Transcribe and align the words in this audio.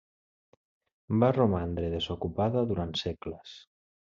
Va 1.23 1.29
romandre 1.35 1.93
desocupada 1.97 2.65
durant 2.73 2.97
segles. 3.05 3.55